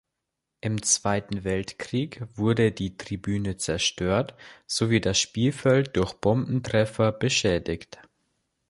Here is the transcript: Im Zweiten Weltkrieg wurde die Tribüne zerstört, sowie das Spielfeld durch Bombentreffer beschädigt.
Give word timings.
Im 0.61 0.81
Zweiten 0.81 1.43
Weltkrieg 1.43 2.23
wurde 2.33 2.71
die 2.71 2.97
Tribüne 2.97 3.57
zerstört, 3.57 4.33
sowie 4.65 4.99
das 4.99 5.19
Spielfeld 5.19 5.95
durch 5.95 6.13
Bombentreffer 6.15 7.11
beschädigt. 7.11 7.99